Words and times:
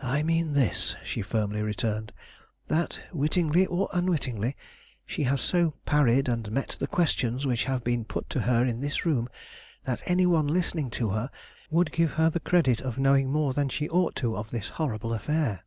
"I 0.00 0.22
mean 0.22 0.52
this," 0.52 0.94
she 1.04 1.22
firmly 1.22 1.60
returned: 1.60 2.12
"that, 2.68 3.00
wittingly 3.12 3.66
or 3.66 3.88
unwittingly, 3.92 4.56
she 5.06 5.24
has 5.24 5.40
so 5.40 5.72
parried 5.84 6.28
and 6.28 6.48
met 6.52 6.76
the 6.78 6.86
questions 6.86 7.44
which 7.44 7.64
have 7.64 7.82
been 7.82 8.04
put 8.04 8.30
to 8.30 8.42
her 8.42 8.64
in 8.64 8.78
this 8.78 9.04
room 9.04 9.28
that 9.82 10.04
any 10.06 10.24
one 10.24 10.46
listening 10.46 10.88
to 10.90 11.08
her 11.08 11.30
would 11.68 11.90
give 11.90 12.12
her 12.12 12.30
the 12.30 12.38
credit 12.38 12.80
of 12.80 12.96
knowing 12.96 13.32
more 13.32 13.52
than 13.54 13.68
she 13.68 13.88
ought 13.88 14.14
to 14.14 14.36
of 14.36 14.52
this 14.52 14.68
horrible 14.68 15.12
affair. 15.12 15.64